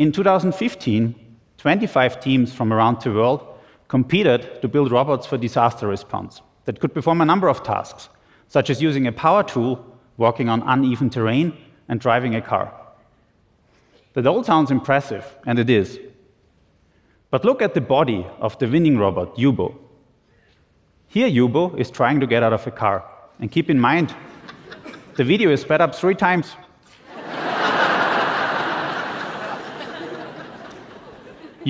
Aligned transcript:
In 0.00 0.12
2015, 0.12 1.14
25 1.58 2.20
teams 2.20 2.54
from 2.54 2.72
around 2.72 3.02
the 3.02 3.12
world 3.12 3.46
competed 3.86 4.62
to 4.62 4.66
build 4.66 4.90
robots 4.90 5.26
for 5.26 5.36
disaster 5.36 5.86
response 5.86 6.40
that 6.64 6.80
could 6.80 6.94
perform 6.94 7.20
a 7.20 7.26
number 7.26 7.48
of 7.48 7.62
tasks, 7.62 8.08
such 8.48 8.70
as 8.70 8.80
using 8.80 9.06
a 9.06 9.12
power 9.12 9.42
tool, 9.42 9.84
walking 10.16 10.48
on 10.48 10.62
uneven 10.62 11.10
terrain, 11.10 11.54
and 11.86 12.00
driving 12.00 12.34
a 12.34 12.40
car. 12.40 12.72
That 14.14 14.26
all 14.26 14.42
sounds 14.42 14.70
impressive, 14.70 15.36
and 15.46 15.58
it 15.58 15.68
is. 15.68 16.00
But 17.30 17.44
look 17.44 17.60
at 17.60 17.74
the 17.74 17.82
body 17.82 18.26
of 18.38 18.58
the 18.58 18.68
winning 18.68 18.96
robot, 18.96 19.36
HUBO. 19.36 19.76
Here, 21.08 21.28
HUBO 21.28 21.78
is 21.78 21.90
trying 21.90 22.20
to 22.20 22.26
get 22.26 22.42
out 22.42 22.54
of 22.54 22.66
a 22.66 22.70
car. 22.70 23.04
And 23.38 23.52
keep 23.52 23.68
in 23.68 23.78
mind, 23.78 24.14
the 25.16 25.24
video 25.24 25.50
is 25.50 25.60
sped 25.60 25.82
up 25.82 25.94
three 25.94 26.14
times. 26.14 26.56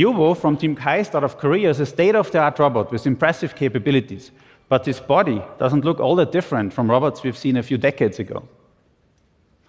HUBO 0.01 0.35
from 0.35 0.57
Team 0.57 0.75
KAIST 0.75 1.15
out 1.15 1.25
of 1.25 1.37
Korea 1.37 1.69
is 1.69 1.79
a 1.79 1.85
state 1.85 2.15
of 2.15 2.31
the 2.31 2.39
art 2.39 2.59
robot 2.59 2.91
with 2.91 3.07
impressive 3.07 3.55
capabilities, 3.55 4.31
but 4.71 4.87
his 4.87 4.99
body 4.99 5.43
doesn't 5.59 5.85
look 5.85 6.01
all 6.01 6.17
that 6.17 6.33
different 6.33 6.73
from 6.73 6.91
robots 6.91 7.23
we've 7.23 7.37
seen 7.37 7.59
a 7.59 7.63
few 7.63 7.77
decades 7.77 8.19
ago. 8.19 8.49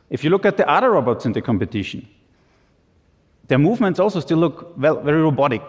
If 0.10 0.24
you 0.24 0.30
look 0.30 0.46
at 0.46 0.56
the 0.56 0.70
other 0.70 0.92
robots 0.92 1.26
in 1.26 1.34
the 1.34 1.42
competition, 1.42 2.08
their 3.50 3.58
movements 3.58 4.00
also 4.00 4.22
still 4.22 4.38
look 4.38 4.74
well, 4.78 5.02
very 5.02 5.22
robotic. 5.22 5.64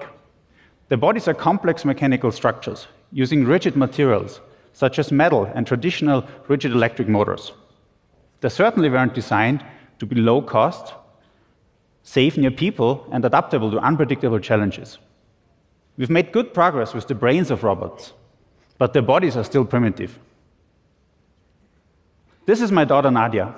Their 0.91 0.98
bodies 0.98 1.27
are 1.27 1.34
complex 1.34 1.84
mechanical 1.84 2.31
structures 2.31 2.87
using 3.11 3.45
rigid 3.45 3.75
materials, 3.77 4.41
such 4.75 5.01
as 5.01 5.11
metal 5.11 5.51
and 5.56 5.67
traditional 5.67 6.25
rigid 6.47 6.70
electric 6.70 7.09
motors. 7.09 7.51
They 8.42 8.48
certainly 8.48 8.91
weren't 8.91 9.15
designed 9.15 9.65
to 9.98 10.06
be 10.06 10.15
low 10.15 10.41
cost, 10.41 10.95
safe 12.02 12.36
near 12.36 12.50
people, 12.50 13.06
and 13.12 13.25
adaptable 13.25 13.70
to 13.70 13.78
unpredictable 13.78 14.41
challenges. 14.41 14.98
We've 15.97 16.11
made 16.11 16.33
good 16.33 16.53
progress 16.53 16.94
with 16.94 17.06
the 17.06 17.14
brains 17.14 17.50
of 17.50 17.62
robots, 17.62 18.12
but 18.78 18.92
their 18.92 19.03
bodies 19.03 19.36
are 19.36 19.44
still 19.44 19.64
primitive. 19.64 20.19
This 22.47 22.61
is 22.61 22.72
my 22.72 22.84
daughter 22.84 23.11
Nadia. 23.11 23.55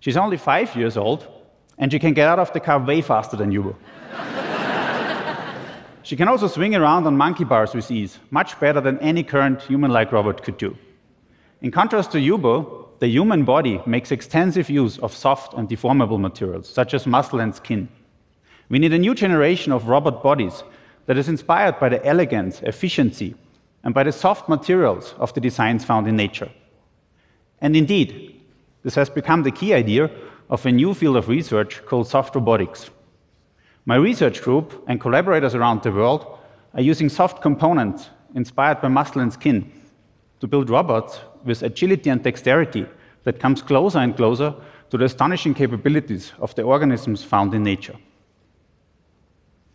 She's 0.00 0.16
only 0.16 0.36
five 0.36 0.76
years 0.76 0.96
old, 0.96 1.26
and 1.78 1.90
she 1.90 1.98
can 1.98 2.12
get 2.12 2.28
out 2.28 2.38
of 2.38 2.52
the 2.52 2.60
car 2.60 2.78
way 2.78 3.00
faster 3.00 3.36
than 3.36 3.50
HUBO. 3.50 3.74
she 6.02 6.16
can 6.16 6.28
also 6.28 6.48
swing 6.48 6.74
around 6.74 7.06
on 7.06 7.16
monkey 7.16 7.44
bars 7.44 7.74
with 7.74 7.90
ease, 7.90 8.18
much 8.30 8.58
better 8.60 8.80
than 8.80 8.98
any 8.98 9.22
current 9.22 9.62
human 9.62 9.90
like 9.90 10.12
robot 10.12 10.42
could 10.42 10.58
do. 10.58 10.76
In 11.62 11.70
contrast 11.70 12.12
to 12.12 12.18
HUBO, 12.18 12.85
the 12.98 13.08
human 13.08 13.44
body 13.44 13.80
makes 13.86 14.10
extensive 14.10 14.70
use 14.70 14.98
of 14.98 15.14
soft 15.14 15.54
and 15.54 15.68
deformable 15.68 16.20
materials, 16.20 16.68
such 16.68 16.94
as 16.94 17.06
muscle 17.06 17.40
and 17.40 17.54
skin. 17.54 17.88
We 18.68 18.78
need 18.78 18.92
a 18.92 18.98
new 18.98 19.14
generation 19.14 19.72
of 19.72 19.88
robot 19.88 20.22
bodies 20.22 20.62
that 21.06 21.16
is 21.16 21.28
inspired 21.28 21.78
by 21.78 21.88
the 21.88 22.04
elegance, 22.04 22.62
efficiency, 22.62 23.34
and 23.84 23.94
by 23.94 24.02
the 24.02 24.12
soft 24.12 24.48
materials 24.48 25.14
of 25.18 25.32
the 25.34 25.40
designs 25.40 25.84
found 25.84 26.08
in 26.08 26.16
nature. 26.16 26.50
And 27.60 27.76
indeed, 27.76 28.40
this 28.82 28.94
has 28.94 29.08
become 29.08 29.42
the 29.42 29.50
key 29.50 29.74
idea 29.74 30.10
of 30.50 30.64
a 30.64 30.72
new 30.72 30.94
field 30.94 31.16
of 31.16 31.28
research 31.28 31.84
called 31.86 32.08
soft 32.08 32.34
robotics. 32.34 32.90
My 33.84 33.96
research 33.96 34.42
group 34.42 34.84
and 34.88 35.00
collaborators 35.00 35.54
around 35.54 35.82
the 35.82 35.92
world 35.92 36.38
are 36.74 36.82
using 36.82 37.08
soft 37.08 37.40
components 37.40 38.10
inspired 38.34 38.80
by 38.80 38.88
muscle 38.88 39.22
and 39.22 39.32
skin 39.32 39.70
to 40.40 40.46
build 40.46 40.70
robots 40.70 41.20
with 41.46 41.62
agility 41.62 42.10
and 42.10 42.22
dexterity 42.22 42.86
that 43.24 43.40
comes 43.40 43.62
closer 43.62 43.98
and 43.98 44.16
closer 44.16 44.54
to 44.90 44.98
the 44.98 45.04
astonishing 45.04 45.54
capabilities 45.54 46.32
of 46.38 46.54
the 46.54 46.62
organisms 46.62 47.24
found 47.24 47.54
in 47.54 47.62
nature. 47.62 47.96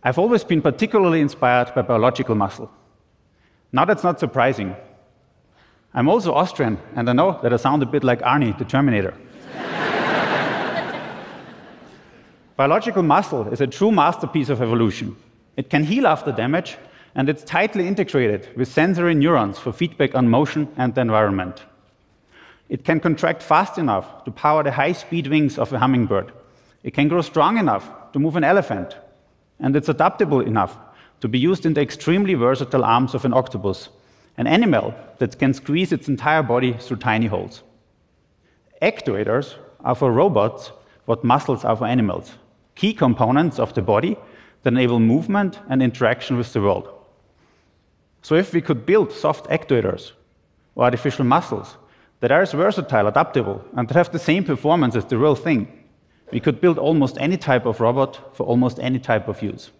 I've 0.04 0.20
always 0.20 0.44
been 0.44 0.62
particularly 0.62 1.22
inspired 1.22 1.74
by 1.76 1.82
biological 1.82 2.36
muscle. 2.36 2.72
Now 3.72 3.86
that's 3.86 4.04
not 4.04 4.20
surprising. 4.20 4.76
I'm 5.94 6.08
also 6.08 6.34
Austrian, 6.34 6.78
and 6.96 7.10
I 7.10 7.14
know 7.14 7.40
that 7.44 7.54
I 7.54 7.58
sound 7.58 7.84
a 7.84 7.86
bit 7.86 8.04
like 8.04 8.22
Arnie, 8.22 8.58
the 8.58 8.66
Terminator. 8.66 9.14
biological 12.56 13.04
muscle 13.04 13.48
is 13.50 13.62
a 13.62 13.68
true 13.68 13.92
masterpiece 13.92 14.50
of 14.50 14.62
evolution. 14.62 15.16
It 15.58 15.70
can 15.70 15.84
heal 15.84 16.08
after 16.08 16.32
damage 16.32 16.78
and 17.16 17.30
it's 17.30 17.44
tightly 17.44 17.88
integrated 17.88 18.50
with 18.56 18.68
sensory 18.68 19.14
neurons 19.14 19.60
for 19.60 19.74
feedback 19.74 20.16
on 20.16 20.30
motion 20.30 20.68
and 20.78 20.96
the 20.96 21.02
environment. 21.02 21.64
It 22.72 22.86
can 22.86 23.02
contract 23.02 23.44
fast 23.44 23.78
enough 23.78 24.24
to 24.24 24.32
power 24.32 24.64
the 24.64 24.72
high 24.72 24.94
speed 24.94 25.28
wings 25.28 25.58
of 25.58 25.74
a 25.74 25.80
hummingbird. 25.80 26.32
It 26.84 26.94
can 26.94 27.10
grow 27.10 27.22
strong 27.22 27.58
enough 27.58 27.92
to 28.14 28.20
move 28.20 28.38
an 28.38 28.46
elephant. 28.46 28.96
And 29.60 29.76
it's 29.76 29.90
adaptable 29.90 30.40
enough 30.40 30.78
to 31.20 31.28
be 31.28 31.38
used 31.38 31.66
in 31.66 31.74
the 31.74 31.82
extremely 31.82 32.34
versatile 32.34 32.86
arms 32.86 33.14
of 33.14 33.26
an 33.26 33.34
octopus, 33.34 33.90
an 34.38 34.48
animal 34.48 34.94
that 35.18 35.38
can 35.38 35.54
squeeze 35.54 35.92
its 35.92 36.08
entire 36.08 36.42
body 36.42 36.72
through 36.80 36.96
tiny 36.96 37.28
holes. 37.28 37.62
Actuators 38.82 39.56
are 39.82 39.94
for 39.94 40.14
robots 40.14 40.72
what 41.04 41.26
muscles 41.26 41.66
are 41.66 41.76
for 41.76 41.88
animals, 41.88 42.32
key 42.76 42.94
components 42.94 43.60
of 43.60 43.74
the 43.74 43.82
body 43.82 44.16
that 44.64 44.72
enable 44.72 45.02
movement 45.02 45.60
and 45.68 45.84
interaction 45.84 46.38
with 46.38 46.54
the 46.54 46.62
world. 46.62 46.88
So 48.22 48.36
if 48.36 48.54
we 48.54 48.62
could 48.62 48.86
build 48.86 49.12
soft 49.12 49.50
actuators 49.50 50.14
or 50.76 50.86
artificial 50.86 51.26
muscles 51.26 51.76
that 52.22 52.32
are 52.32 52.42
as 52.42 52.54
versatile, 52.54 53.08
adaptable, 53.08 53.64
and 53.76 53.88
that 53.88 53.96
have 53.96 54.12
the 54.12 54.20
same 54.20 54.44
performance 54.44 54.96
as 54.96 55.06
the 55.06 55.18
real 55.18 55.36
thing, 55.36 55.68
we 56.32 56.40
could 56.40 56.62
build 56.62 56.78
almost 56.78 57.18
any 57.20 57.36
type 57.36 57.66
of 57.66 57.82
robot 57.82 58.36
for 58.36 58.46
almost 58.46 58.80
any 58.80 59.00
type 59.00 59.28
of 59.28 59.42
use. 59.42 59.72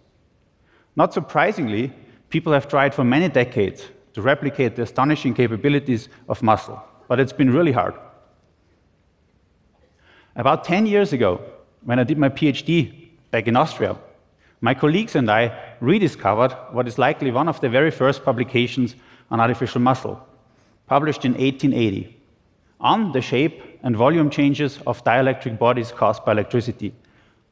Not 0.96 1.14
surprisingly, 1.14 1.92
people 2.28 2.52
have 2.52 2.68
tried 2.68 2.94
for 2.94 3.04
many 3.04 3.28
decades 3.28 3.86
to 4.14 4.20
replicate 4.20 4.76
the 4.76 4.82
astonishing 4.82 5.34
capabilities 5.34 6.08
of 6.28 6.42
muscle, 6.42 6.82
but 7.08 7.18
it's 7.18 7.32
been 7.32 7.52
really 7.52 7.72
hard. 7.72 7.94
About 10.36 10.64
10 10.64 10.86
years 10.86 11.12
ago, 11.12 11.40
when 11.84 11.98
I 11.98 12.04
did 12.04 12.18
my 12.18 12.28
PhD 12.28 13.08
back 13.30 13.46
in 13.46 13.56
Austria, 13.56 13.96
my 14.60 14.74
colleagues 14.74 15.16
and 15.16 15.30
I 15.30 15.74
rediscovered 15.80 16.52
what 16.72 16.86
is 16.86 16.98
likely 16.98 17.30
one 17.30 17.48
of 17.48 17.60
the 17.60 17.68
very 17.68 17.90
first 17.90 18.24
publications 18.24 18.94
on 19.30 19.40
artificial 19.40 19.80
muscle, 19.80 20.24
published 20.86 21.24
in 21.24 21.32
1880, 21.32 22.21
on 22.82 23.12
the 23.12 23.22
shape 23.22 23.62
and 23.82 23.96
volume 23.96 24.28
changes 24.28 24.78
of 24.86 25.02
dielectric 25.04 25.58
bodies 25.58 25.92
caused 25.92 26.24
by 26.24 26.32
electricity, 26.32 26.92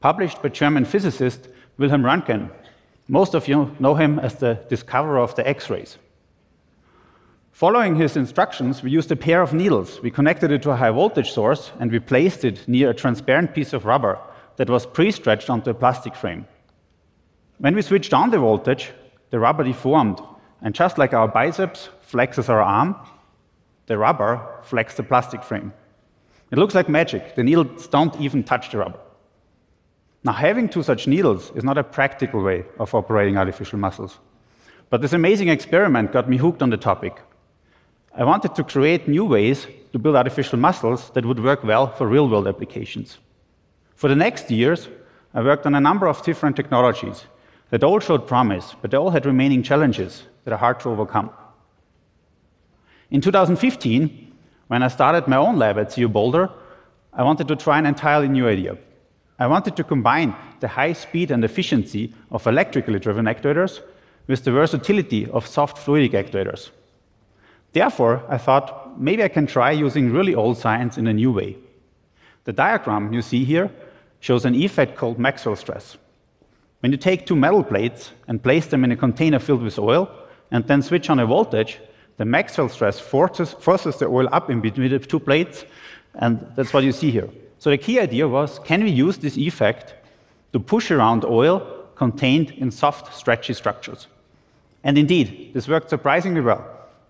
published 0.01 0.43
by 0.43 0.49
German 0.49 0.85
physicist 0.85 1.49
Wilhelm 1.79 2.03
Röntgen. 2.03 2.51
Most 3.09 3.35
of 3.35 3.49
you 3.49 3.75
know 3.79 3.95
him 3.95 4.19
as 4.19 4.35
the 4.35 4.55
discoverer 4.69 5.19
of 5.19 5.35
the 5.37 5.49
X 5.49 5.71
rays. 5.71 5.99
Following 7.53 7.97
his 7.97 8.17
instructions, 8.17 8.83
we 8.83 8.91
used 8.91 9.13
a 9.13 9.17
pair 9.17 9.43
of 9.43 9.53
needles. 9.53 10.01
We 10.03 10.11
connected 10.11 10.51
it 10.51 10.63
to 10.63 10.71
a 10.71 10.77
high 10.77 10.91
voltage 10.91 11.31
source 11.31 11.73
and 11.79 11.91
we 11.91 11.99
placed 11.99 12.45
it 12.45 12.67
near 12.67 12.91
a 12.91 12.95
transparent 12.95 13.55
piece 13.55 13.73
of 13.73 13.85
rubber 13.85 14.19
that 14.57 14.71
was 14.71 14.87
pre 14.87 15.11
stretched 15.11 15.51
onto 15.51 15.71
a 15.71 15.75
plastic 15.75 16.15
frame. 16.15 16.47
When 17.59 17.75
we 17.75 17.83
switched 17.83 18.15
on 18.15 18.31
the 18.31 18.39
voltage, 18.39 18.93
the 19.31 19.39
rubber 19.39 19.65
deformed, 19.65 20.21
and 20.63 20.75
just 20.75 20.97
like 20.97 21.13
our 21.13 21.29
biceps 21.29 21.91
flexes 22.11 22.49
our 22.49 22.63
arm, 22.63 22.97
the 23.91 23.99
rubber 23.99 24.41
flexed 24.63 24.99
the 24.99 25.03
plastic 25.03 25.43
frame. 25.43 25.73
It 26.53 26.59
looks 26.59 26.77
like 26.77 26.89
magic. 26.89 27.35
The 27.35 27.43
needles 27.43 27.89
don't 27.89 28.15
even 28.21 28.45
touch 28.45 28.71
the 28.71 28.79
rubber. 28.79 29.01
Now, 30.23 30.33
having 30.33 30.69
two 30.69 30.85
such 30.85 31.09
needles 31.09 31.51
is 31.57 31.65
not 31.65 31.77
a 31.77 31.83
practical 31.83 32.41
way 32.41 32.65
of 32.79 32.95
operating 32.95 33.37
artificial 33.37 33.81
muscles. 33.81 34.21
But 34.91 35.03
this 35.03 35.13
amazing 35.13 35.49
experiment 35.49 36.13
got 36.13 36.29
me 36.29 36.37
hooked 36.37 36.63
on 36.63 36.71
the 36.71 36.77
topic. 36.77 37.21
I 38.15 38.23
wanted 38.23 38.55
to 38.55 38.63
create 38.63 39.09
new 39.09 39.25
ways 39.25 39.67
to 39.93 39.99
build 39.99 40.15
artificial 40.15 40.61
muscles 40.61 41.11
that 41.15 41.27
would 41.27 41.43
work 41.43 41.65
well 41.65 41.89
for 41.89 42.07
real 42.07 42.29
world 42.29 42.47
applications. 42.47 43.19
For 43.97 44.09
the 44.09 44.15
next 44.15 44.53
years, 44.53 44.89
I 45.35 45.43
worked 45.43 45.67
on 45.67 45.75
a 45.75 45.81
number 45.81 46.07
of 46.07 46.23
different 46.23 46.55
technologies 46.55 47.25
that 47.71 47.83
all 47.83 47.99
showed 47.99 48.29
promise, 48.29 48.77
but 48.81 48.93
they 48.93 48.97
all 48.97 49.11
had 49.11 49.27
remaining 49.27 49.65
challenges 49.65 50.23
that 50.45 50.53
are 50.53 50.59
hard 50.59 50.79
to 50.81 50.91
overcome. 50.91 51.31
In 53.11 53.21
2015, 53.21 54.33
when 54.69 54.83
I 54.85 54.89
started 54.89 55.27
my 55.27 55.37
own 55.37 55.59
lab 55.59 55.79
at 55.79 55.93
CU 55.93 56.09
Boulder, 56.09 56.49
I 57.13 57.25
wanted 57.25 57.49
to 57.49 57.57
try 57.57 57.79
an 57.79 57.87
entirely 57.87 58.29
new 58.29 58.47
idea. 58.47 58.77
I 59.39 59.49
wanted 59.49 59.75
to 59.77 59.85
combine 59.85 60.35
the 60.61 60.69
high 60.69 60.93
speed 60.93 61.33
and 61.33 61.45
efficiency 61.45 62.15
of 62.31 62.47
electrically 62.47 63.01
driven 63.01 63.25
actuators 63.25 63.81
with 64.29 64.45
the 64.45 64.53
versatility 64.53 65.29
of 65.31 65.47
soft 65.47 65.77
fluidic 65.77 66.13
actuators. 66.13 66.71
Therefore, 67.73 68.23
I 68.29 68.39
thought 68.39 69.01
maybe 69.01 69.25
I 69.25 69.29
can 69.29 69.47
try 69.47 69.73
using 69.73 70.13
really 70.13 70.35
old 70.35 70.57
science 70.59 70.99
in 70.99 71.09
a 71.09 71.13
new 71.13 71.33
way. 71.33 71.57
The 72.45 72.53
diagram 72.53 73.13
you 73.13 73.23
see 73.23 73.45
here 73.45 73.71
shows 74.21 74.45
an 74.45 74.55
effect 74.55 74.97
called 74.97 75.19
Maxwell 75.19 75.57
stress. 75.57 75.97
When 76.81 76.93
you 76.93 76.99
take 76.99 77.27
two 77.27 77.37
metal 77.37 77.65
plates 77.65 78.13
and 78.29 78.43
place 78.43 78.67
them 78.67 78.85
in 78.85 78.93
a 78.93 78.97
container 78.97 79.41
filled 79.41 79.63
with 79.63 79.79
oil 79.79 80.09
and 80.51 80.65
then 80.67 80.83
switch 80.83 81.11
on 81.11 81.19
a 81.19 81.27
voltage, 81.27 81.81
the 82.21 82.27
Maxwell 82.27 82.69
stress 82.69 83.01
forces, 83.01 83.55
forces 83.55 83.97
the 83.97 84.05
oil 84.05 84.29
up 84.31 84.51
in 84.51 84.61
between 84.61 84.91
the 84.91 84.99
two 84.99 85.19
plates, 85.19 85.65
and 86.17 86.47
that's 86.55 86.71
what 86.71 86.85
you 86.85 86.93
see 86.93 87.11
here. 87.11 87.31
So 87.59 87.71
the 87.71 87.79
key 87.79 87.99
idea 87.99 88.29
was, 88.29 88.59
can 88.59 88.85
we 88.85 88.91
use 88.91 89.17
this 89.17 89.39
effect 89.39 89.95
to 90.53 90.61
push 90.61 90.91
around 90.91 91.25
oil 91.25 91.61
contained 91.95 92.51
in 92.51 92.71
soft, 92.71 93.15
stretchy 93.15 93.55
structures. 93.55 94.07
And 94.85 94.99
indeed, 94.99 95.53
this 95.55 95.67
worked 95.67 95.89
surprisingly 95.89 96.43
well. 96.43 96.63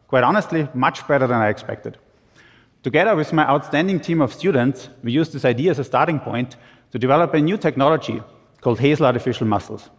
Quite 0.07 0.23
honestly, 0.23 0.69
much 0.75 1.05
better 1.09 1.27
than 1.27 1.41
I 1.41 1.49
expected. 1.49 1.99
Together 2.85 3.17
with 3.17 3.33
my 3.33 3.43
outstanding 3.43 3.99
team 3.99 4.21
of 4.21 4.33
students, 4.33 4.91
we 5.03 5.11
used 5.11 5.33
this 5.33 5.45
idea 5.45 5.73
as 5.73 5.81
a 5.81 5.85
starting 5.93 6.21
point 6.21 6.55
to 6.93 7.01
develop 7.01 7.35
a 7.35 7.41
new 7.41 7.59
technology 7.59 8.23
called 8.61 8.79
HASEL 8.79 9.07
artificial 9.07 9.49
muscles. 9.49 9.91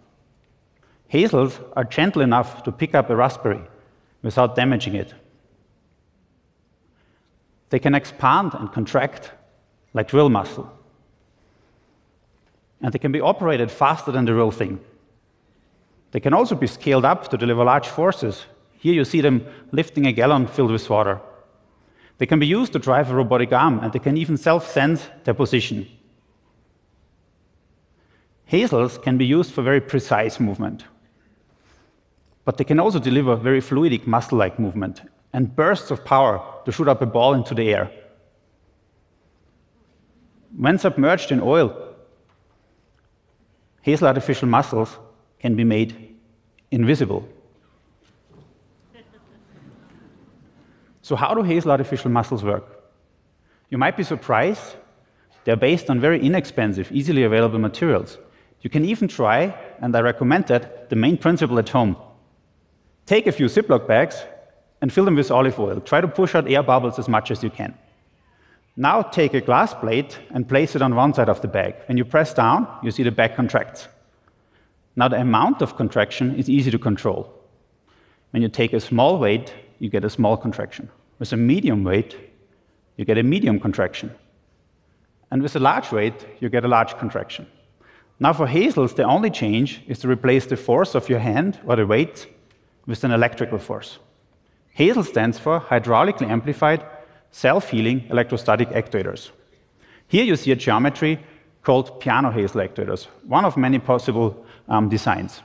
HASELs 1.11 1.59
are 1.75 1.83
gentle 1.83 2.21
enough 2.21 2.63
to 2.63 2.71
pick 2.71 2.95
up 2.95 3.09
a 3.09 3.15
raspberry 3.17 3.61
without 4.21 4.55
damaging 4.55 4.95
it. 4.95 5.13
They 7.69 7.79
can 7.79 7.95
expand 7.95 8.53
and 8.53 8.71
contract 8.71 9.31
like 9.93 10.07
drill 10.07 10.29
muscle. 10.29 10.71
And 12.81 12.93
they 12.93 12.99
can 12.99 13.11
be 13.11 13.21
operated 13.21 13.71
faster 13.71 14.11
than 14.11 14.25
the 14.25 14.33
real 14.33 14.51
thing. 14.51 14.79
They 16.11 16.19
can 16.19 16.33
also 16.33 16.55
be 16.55 16.67
scaled 16.67 17.05
up 17.05 17.29
to 17.29 17.37
deliver 17.37 17.63
large 17.63 17.87
forces. 17.87 18.45
Here 18.77 18.93
you 18.93 19.05
see 19.05 19.21
them 19.21 19.45
lifting 19.71 20.07
a 20.07 20.11
gallon 20.11 20.47
filled 20.47 20.71
with 20.71 20.89
water. 20.89 21.21
They 22.17 22.25
can 22.25 22.39
be 22.39 22.47
used 22.47 22.73
to 22.73 22.79
drive 22.79 23.09
a 23.09 23.15
robotic 23.15 23.51
arm, 23.53 23.79
and 23.79 23.91
they 23.91 23.99
can 23.99 24.17
even 24.17 24.37
self 24.37 24.69
sense 24.69 25.07
their 25.23 25.33
position. 25.33 25.87
HASELs 28.51 29.01
can 29.01 29.17
be 29.17 29.25
used 29.25 29.53
for 29.53 29.61
very 29.61 29.79
precise 29.79 30.39
movement, 30.39 30.83
but 32.45 32.57
they 32.57 32.63
can 32.63 32.79
also 32.79 32.99
deliver 32.99 33.35
very 33.35 33.61
fluidic 33.61 34.07
muscle 34.07 34.37
like 34.37 34.59
movement 34.59 35.01
and 35.33 35.55
bursts 35.55 35.91
of 35.91 36.03
power 36.03 36.43
to 36.65 36.71
shoot 36.71 36.87
up 36.87 37.01
a 37.01 37.05
ball 37.05 37.33
into 37.33 37.53
the 37.53 37.73
air. 37.73 37.91
When 40.57 40.77
submerged 40.77 41.31
in 41.31 41.39
oil, 41.41 41.95
HASEL 43.85 44.07
artificial 44.07 44.47
muscles 44.47 44.97
can 45.39 45.55
be 45.55 45.63
made 45.63 46.15
invisible. 46.71 47.27
So, 51.01 51.15
how 51.15 51.33
do 51.33 51.41
HASEL 51.41 51.71
artificial 51.71 52.11
muscles 52.11 52.43
work? 52.43 52.83
You 53.69 53.77
might 53.77 53.97
be 53.97 54.03
surprised. 54.03 54.75
They're 55.43 55.55
based 55.55 55.89
on 55.89 55.99
very 55.99 56.21
inexpensive, 56.23 56.91
easily 56.91 57.23
available 57.23 57.57
materials. 57.57 58.17
You 58.61 58.69
can 58.69 58.85
even 58.85 59.07
try, 59.07 59.55
and 59.79 59.95
I 59.95 60.01
recommend 60.01 60.47
that, 60.47 60.89
the 60.89 60.95
main 60.95 61.17
principle 61.17 61.57
at 61.57 61.69
home. 61.69 61.97
Take 63.11 63.27
a 63.27 63.33
few 63.33 63.47
Ziploc 63.47 63.87
bags 63.87 64.23
and 64.79 64.89
fill 64.89 65.03
them 65.03 65.17
with 65.17 65.31
olive 65.31 65.59
oil. 65.59 65.81
Try 65.81 65.99
to 65.99 66.07
push 66.07 66.33
out 66.33 66.49
air 66.49 66.63
bubbles 66.63 66.97
as 66.97 67.09
much 67.09 67.29
as 67.29 67.43
you 67.43 67.49
can. 67.49 67.77
Now 68.77 69.01
take 69.01 69.33
a 69.33 69.41
glass 69.41 69.73
plate 69.73 70.17
and 70.29 70.47
place 70.47 70.77
it 70.77 70.81
on 70.81 70.95
one 70.95 71.13
side 71.13 71.27
of 71.27 71.41
the 71.41 71.49
bag. 71.49 71.75
When 71.87 71.97
you 71.97 72.05
press 72.05 72.33
down, 72.33 72.69
you 72.81 72.89
see 72.89 73.03
the 73.03 73.11
bag 73.11 73.35
contracts. 73.35 73.89
Now 74.95 75.09
the 75.09 75.19
amount 75.19 75.61
of 75.61 75.75
contraction 75.75 76.35
is 76.35 76.49
easy 76.49 76.71
to 76.71 76.79
control. 76.79 77.29
When 78.29 78.41
you 78.41 78.47
take 78.47 78.71
a 78.71 78.79
small 78.79 79.19
weight, 79.19 79.53
you 79.79 79.89
get 79.89 80.05
a 80.05 80.09
small 80.09 80.37
contraction. 80.37 80.89
With 81.19 81.33
a 81.33 81.37
medium 81.37 81.83
weight, 81.83 82.15
you 82.95 83.03
get 83.03 83.17
a 83.17 83.23
medium 83.23 83.59
contraction. 83.59 84.15
And 85.31 85.43
with 85.43 85.57
a 85.57 85.59
large 85.59 85.91
weight, 85.91 86.25
you 86.39 86.47
get 86.47 86.63
a 86.63 86.69
large 86.69 86.97
contraction. 86.97 87.45
Now 88.21 88.31
for 88.31 88.47
HASELs, 88.47 88.95
the 88.95 89.03
only 89.03 89.31
change 89.31 89.81
is 89.85 89.99
to 89.99 90.07
replace 90.07 90.45
the 90.45 90.55
force 90.55 90.95
of 90.95 91.09
your 91.09 91.19
hand 91.19 91.59
or 91.65 91.75
the 91.75 91.85
weight 91.85 92.29
with 92.85 93.03
an 93.03 93.11
electrical 93.11 93.57
force. 93.57 93.99
HASEL 94.77 95.05
stands 95.05 95.37
for 95.37 95.59
hydraulically 95.59 96.29
amplified 96.29 96.85
self-healing 97.31 98.05
electrostatic 98.09 98.69
actuators. 98.69 99.31
Here 100.07 100.23
you 100.23 100.35
see 100.35 100.51
a 100.51 100.55
geometry 100.55 101.19
called 101.63 102.01
Peano 102.01 102.33
HASEL 102.33 102.67
actuators, 102.67 103.07
one 103.27 103.45
of 103.45 103.57
many 103.57 103.79
possible 103.79 104.45
um, 104.67 104.89
designs. 104.89 105.41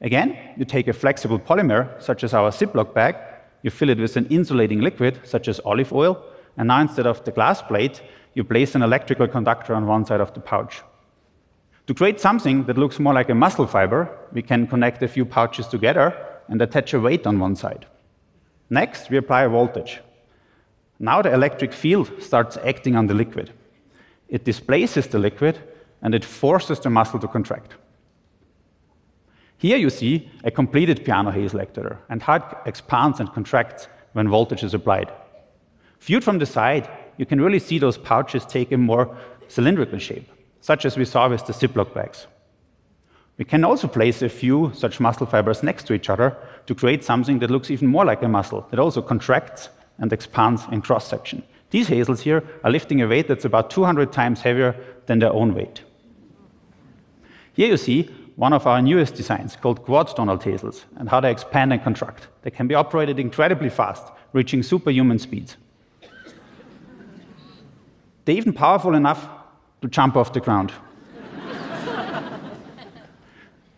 Again, 0.00 0.36
you 0.56 0.64
take 0.64 0.88
a 0.88 0.92
flexible 0.92 1.38
polymer, 1.38 2.00
such 2.02 2.24
as 2.24 2.34
our 2.34 2.50
Ziploc 2.50 2.94
bag, 2.94 3.16
you 3.62 3.70
fill 3.70 3.88
it 3.88 3.98
with 3.98 4.16
an 4.16 4.26
insulating 4.26 4.80
liquid, 4.80 5.20
such 5.24 5.48
as 5.48 5.60
olive 5.60 5.92
oil, 5.92 6.22
and 6.56 6.68
now 6.68 6.80
instead 6.80 7.06
of 7.06 7.24
the 7.24 7.32
glass 7.32 7.62
plate, 7.62 8.02
you 8.34 8.44
place 8.44 8.74
an 8.74 8.82
electrical 8.82 9.26
conductor 9.26 9.74
on 9.74 9.86
one 9.86 10.04
side 10.04 10.20
of 10.20 10.34
the 10.34 10.40
pouch. 10.40 10.82
To 11.86 11.94
create 11.94 12.20
something 12.20 12.64
that 12.64 12.78
looks 12.78 12.98
more 12.98 13.14
like 13.14 13.30
a 13.30 13.34
muscle 13.34 13.66
fiber, 13.66 14.10
we 14.32 14.42
can 14.42 14.66
connect 14.66 15.02
a 15.02 15.08
few 15.08 15.24
pouches 15.24 15.66
together 15.66 16.14
and 16.48 16.60
attach 16.60 16.94
a 16.94 17.00
weight 17.00 17.26
on 17.26 17.38
one 17.38 17.56
side. 17.56 17.86
Next, 18.70 19.10
we 19.10 19.16
apply 19.16 19.42
a 19.42 19.48
voltage. 19.48 20.00
Now 20.98 21.22
the 21.22 21.32
electric 21.32 21.72
field 21.72 22.10
starts 22.20 22.56
acting 22.58 22.96
on 22.96 23.06
the 23.06 23.14
liquid. 23.14 23.52
It 24.28 24.44
displaces 24.44 25.06
the 25.06 25.18
liquid 25.18 25.58
and 26.02 26.14
it 26.14 26.24
forces 26.24 26.80
the 26.80 26.90
muscle 26.90 27.18
to 27.18 27.28
contract. 27.28 27.74
Here 29.58 29.76
you 29.76 29.90
see 29.90 30.30
a 30.44 30.50
completed 30.50 31.04
Peano 31.04 31.32
HASEL 31.32 31.64
actuator 31.64 31.98
and 32.08 32.22
how 32.22 32.36
it 32.36 32.44
expands 32.66 33.20
and 33.20 33.32
contracts 33.32 33.88
when 34.12 34.28
voltage 34.28 34.62
is 34.62 34.74
applied. 34.74 35.10
Viewed 36.00 36.24
from 36.24 36.38
the 36.38 36.46
side, 36.46 36.88
you 37.16 37.26
can 37.26 37.40
really 37.40 37.58
see 37.58 37.78
those 37.78 37.96
pouches 37.96 38.44
take 38.44 38.72
a 38.72 38.76
more 38.76 39.16
cylindrical 39.48 39.98
shape, 39.98 40.28
such 40.60 40.84
as 40.84 40.96
we 40.96 41.04
saw 41.04 41.28
with 41.28 41.46
the 41.46 41.52
Ziploc 41.52 41.94
bags. 41.94 42.26
We 43.36 43.44
can 43.44 43.64
also 43.64 43.88
place 43.88 44.22
a 44.22 44.28
few 44.28 44.70
such 44.74 45.00
muscle 45.00 45.26
fibers 45.26 45.62
next 45.62 45.86
to 45.88 45.94
each 45.94 46.08
other 46.08 46.36
to 46.66 46.74
create 46.74 47.02
something 47.02 47.40
that 47.40 47.50
looks 47.50 47.70
even 47.70 47.88
more 47.88 48.04
like 48.04 48.22
a 48.22 48.28
muscle, 48.28 48.66
that 48.70 48.78
also 48.78 49.02
contracts 49.02 49.70
and 49.98 50.12
expands 50.12 50.62
in 50.70 50.82
cross 50.82 51.08
section. 51.08 51.42
These 51.70 51.88
HASELs 51.88 52.20
here 52.20 52.44
are 52.62 52.70
lifting 52.70 53.02
a 53.02 53.08
weight 53.08 53.26
that's 53.26 53.44
about 53.44 53.70
200 53.70 54.12
times 54.12 54.40
heavier 54.40 54.76
than 55.06 55.18
their 55.18 55.32
own 55.32 55.54
weight. 55.54 55.82
Here 57.54 57.68
you 57.68 57.76
see 57.76 58.10
one 58.36 58.52
of 58.52 58.66
our 58.66 58.80
newest 58.80 59.14
designs 59.14 59.56
called 59.56 59.82
quad 59.82 60.14
Donald 60.14 60.42
HASELs 60.42 60.84
and 60.96 61.08
how 61.08 61.20
they 61.20 61.30
expand 61.30 61.72
and 61.72 61.82
contract. 61.82 62.28
They 62.42 62.50
can 62.50 62.68
be 62.68 62.74
operated 62.74 63.18
incredibly 63.18 63.70
fast, 63.70 64.04
reaching 64.32 64.62
superhuman 64.62 65.18
speeds. 65.18 65.56
They're 68.24 68.36
even 68.36 68.52
powerful 68.52 68.94
enough 68.94 69.28
to 69.82 69.88
jump 69.88 70.16
off 70.16 70.32
the 70.32 70.40
ground. 70.40 70.72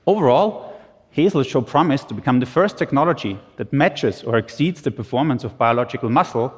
Overall, 0.08 0.73
HASEL 1.17 1.44
show 1.44 1.61
promise 1.61 2.05
to 2.05 2.14
become 2.14 2.38
the 2.38 2.47
first 2.47 2.79
technology 2.79 3.41
that 3.56 3.73
matches 3.73 4.23
or 4.23 4.37
exceeds 4.37 4.82
the 4.82 4.93
performance 4.93 5.43
of 5.43 5.58
biological 5.58 6.11
muscle 6.11 6.55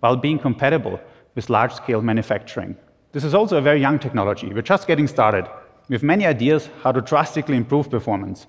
while 0.00 0.16
being 0.16 0.38
compatible 0.38 0.98
with 1.34 1.50
large-scale 1.50 2.00
manufacturing. 2.00 2.74
This 3.12 3.22
is 3.22 3.34
also 3.34 3.58
a 3.58 3.60
very 3.60 3.82
young 3.82 3.98
technology. 3.98 4.50
We're 4.50 4.62
just 4.62 4.86
getting 4.86 5.08
started. 5.08 5.46
We 5.88 5.94
have 5.94 6.02
many 6.02 6.24
ideas 6.24 6.70
how 6.82 6.92
to 6.92 7.02
drastically 7.02 7.58
improve 7.58 7.90
performance, 7.90 8.46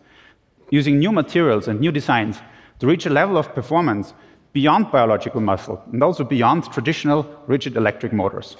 using 0.70 0.98
new 0.98 1.12
materials 1.12 1.68
and 1.68 1.82
new 1.82 1.92
designs 1.92 2.40
to 2.80 2.88
reach 2.88 3.06
a 3.06 3.10
level 3.10 3.38
of 3.38 3.54
performance 3.54 4.14
beyond 4.54 4.92
biological 4.92 5.42
muscle 5.42 5.84
and 5.92 6.02
also 6.02 6.24
beyond 6.24 6.72
traditional 6.72 7.26
rigid 7.48 7.76
electric 7.76 8.14
motors. 8.14 8.56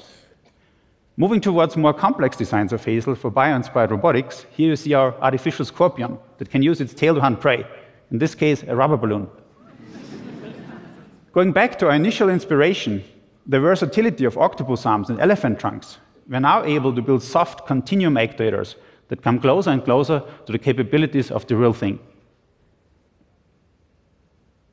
Moving 1.20 1.42
towards 1.42 1.76
more 1.76 1.96
complex 1.96 2.38
designs 2.38 2.72
of 2.72 2.86
HASEL 2.86 3.18
for 3.18 3.32
bio-inspired 3.32 3.90
robotics, 3.90 4.46
here 4.52 4.70
you 4.70 4.76
see 4.76 4.94
our 4.94 5.16
artificial 5.20 5.66
scorpion 5.66 6.20
that 6.38 6.52
can 6.52 6.62
use 6.62 6.80
its 6.80 6.94
tail 6.94 7.16
to 7.16 7.22
hunt 7.22 7.42
prey, 7.42 7.66
in 8.12 8.20
this 8.20 8.36
case, 8.36 8.62
a 8.68 8.76
rubber 8.76 8.98
balloon. 8.98 9.28
Going 11.34 11.52
back 11.54 11.80
to 11.80 11.88
our 11.88 11.96
initial 11.96 12.30
inspiration, 12.30 13.04
the 13.48 13.60
versatility 13.60 14.26
of 14.26 14.38
octopus 14.38 14.86
arms 14.86 15.10
and 15.10 15.20
elephant 15.20 15.60
trunks, 15.60 15.98
we're 16.30 16.40
now 16.40 16.64
able 16.64 16.94
to 16.94 17.02
build 17.02 17.24
soft 17.24 17.66
continuum 17.66 18.14
actuators 18.14 18.76
that 19.08 19.24
come 19.24 19.40
closer 19.40 19.72
and 19.72 19.84
closer 19.84 20.22
to 20.46 20.52
the 20.52 20.60
capabilities 20.60 21.32
of 21.32 21.48
the 21.48 21.56
real 21.56 21.74
thing. 21.74 21.98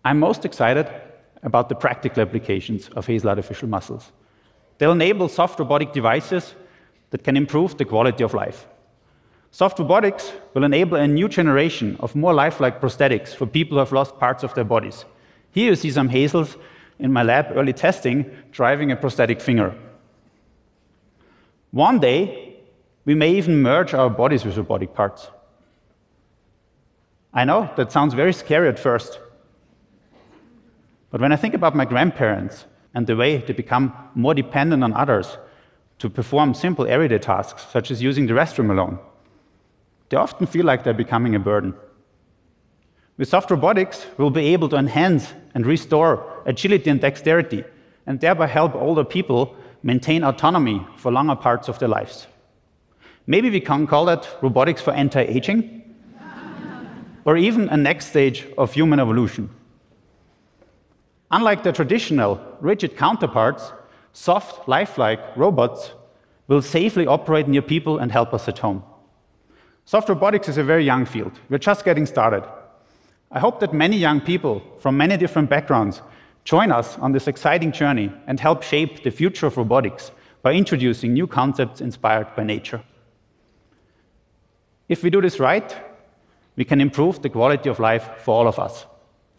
I'm 0.04 0.18
most 0.18 0.44
excited 0.44 0.90
about 1.42 1.70
the 1.70 1.74
practical 1.74 2.20
applications 2.20 2.88
of 2.88 3.06
HASEL 3.06 3.30
artificial 3.30 3.68
muscles. 3.68 4.12
They'll 4.78 4.92
enable 4.92 5.28
soft 5.28 5.58
robotic 5.58 5.92
devices 5.92 6.54
that 7.10 7.24
can 7.24 7.36
improve 7.36 7.76
the 7.76 7.84
quality 7.84 8.24
of 8.24 8.34
life. 8.34 8.66
Soft 9.50 9.78
robotics 9.78 10.32
will 10.52 10.64
enable 10.64 10.96
a 10.96 11.06
new 11.06 11.28
generation 11.28 11.96
of 12.00 12.16
more 12.16 12.34
lifelike 12.34 12.80
prosthetics 12.80 13.34
for 13.34 13.46
people 13.46 13.76
who 13.76 13.80
have 13.80 13.92
lost 13.92 14.18
parts 14.18 14.42
of 14.42 14.52
their 14.54 14.64
bodies. 14.64 15.04
Here 15.52 15.70
you 15.70 15.76
see 15.76 15.92
some 15.92 16.08
HASELs 16.08 16.56
in 16.98 17.12
my 17.12 17.22
lab 17.22 17.52
early 17.54 17.72
testing 17.72 18.28
driving 18.50 18.90
a 18.90 18.96
prosthetic 18.96 19.40
finger. 19.40 19.74
One 21.70 22.00
day, 22.00 22.56
we 23.04 23.14
may 23.14 23.30
even 23.34 23.62
merge 23.62 23.94
our 23.94 24.10
bodies 24.10 24.44
with 24.44 24.56
robotic 24.56 24.94
parts. 24.94 25.28
I 27.32 27.44
know 27.44 27.70
that 27.76 27.92
sounds 27.92 28.14
very 28.14 28.32
scary 28.32 28.68
at 28.68 28.78
first. 28.78 29.20
But 31.10 31.20
when 31.20 31.32
I 31.32 31.36
think 31.36 31.54
about 31.54 31.76
my 31.76 31.84
grandparents 31.84 32.64
and 32.94 33.06
the 33.06 33.16
way 33.16 33.38
they 33.38 33.52
become 33.52 33.92
more 34.14 34.34
dependent 34.34 34.84
on 34.84 34.92
others 34.94 35.36
to 35.98 36.08
perform 36.08 36.54
simple 36.54 36.86
everyday 36.86 37.18
tasks, 37.18 37.66
such 37.70 37.90
as 37.90 38.02
using 38.02 38.26
the 38.26 38.32
restroom 38.32 38.70
alone, 38.70 38.98
they 40.08 40.16
often 40.16 40.46
feel 40.46 40.64
like 40.64 40.84
they're 40.84 40.94
becoming 40.94 41.34
a 41.34 41.40
burden. 41.40 41.74
With 43.16 43.28
soft 43.28 43.50
robotics, 43.50 44.06
we'll 44.18 44.30
be 44.30 44.52
able 44.52 44.68
to 44.70 44.76
enhance 44.76 45.32
and 45.54 45.64
restore 45.64 46.42
agility 46.46 46.90
and 46.90 47.00
dexterity, 47.00 47.64
and 48.06 48.20
thereby 48.20 48.46
help 48.46 48.74
older 48.74 49.04
people 49.04 49.56
maintain 49.82 50.24
autonomy 50.24 50.84
for 50.96 51.12
longer 51.12 51.36
parts 51.36 51.68
of 51.68 51.78
their 51.78 51.88
lives. 51.88 52.26
Maybe 53.26 53.50
we 53.50 53.60
can 53.60 53.86
call 53.86 54.04
that 54.06 54.28
robotics 54.42 54.82
for 54.82 54.92
anti 54.92 55.22
aging, 55.22 55.94
or 57.24 57.36
even 57.36 57.68
a 57.68 57.76
next 57.76 58.06
stage 58.06 58.46
of 58.58 58.72
human 58.72 59.00
evolution. 59.00 59.48
Unlike 61.34 61.64
the 61.64 61.72
traditional 61.72 62.40
rigid 62.60 62.96
counterparts, 62.96 63.72
soft, 64.12 64.68
lifelike 64.68 65.36
robots 65.36 65.92
will 66.46 66.62
safely 66.62 67.08
operate 67.08 67.48
near 67.48 67.60
people 67.60 67.98
and 67.98 68.12
help 68.12 68.32
us 68.32 68.46
at 68.46 68.60
home. 68.60 68.84
Soft 69.84 70.08
robotics 70.08 70.48
is 70.48 70.58
a 70.58 70.62
very 70.62 70.84
young 70.84 71.04
field. 71.04 71.32
We're 71.48 71.58
just 71.58 71.84
getting 71.84 72.06
started. 72.06 72.44
I 73.32 73.40
hope 73.40 73.58
that 73.58 73.74
many 73.74 73.96
young 73.96 74.20
people 74.20 74.62
from 74.78 74.96
many 74.96 75.16
different 75.16 75.50
backgrounds 75.50 76.02
join 76.44 76.70
us 76.70 76.96
on 76.98 77.10
this 77.10 77.26
exciting 77.26 77.72
journey 77.72 78.12
and 78.28 78.38
help 78.38 78.62
shape 78.62 79.02
the 79.02 79.10
future 79.10 79.48
of 79.48 79.56
robotics 79.56 80.12
by 80.42 80.52
introducing 80.52 81.14
new 81.14 81.26
concepts 81.26 81.80
inspired 81.80 82.28
by 82.36 82.44
nature. 82.44 82.80
If 84.88 85.02
we 85.02 85.10
do 85.10 85.20
this 85.20 85.40
right, 85.40 85.76
we 86.54 86.64
can 86.64 86.80
improve 86.80 87.22
the 87.22 87.28
quality 87.28 87.70
of 87.70 87.80
life 87.80 88.08
for 88.18 88.36
all 88.36 88.46
of 88.46 88.60
us. 88.60 88.86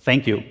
Thank 0.01 0.27
you. 0.27 0.43